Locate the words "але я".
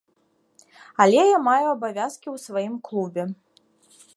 1.03-1.37